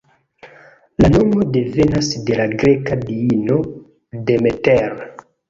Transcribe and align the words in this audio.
La 1.03 1.09
nomo 1.15 1.45
devenas 1.57 2.09
de 2.31 2.39
la 2.41 2.47
greka 2.65 2.99
diino 3.05 3.61
Demeter. 4.33 4.91